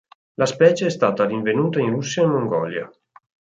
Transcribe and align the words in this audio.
La 0.35 0.47
specie 0.47 0.87
è 0.87 0.89
stata 0.89 1.27
rinvenuta 1.27 1.79
in 1.79 1.91
Russia 1.91 2.23
e 2.23 2.25
Mongolia. 2.25 2.89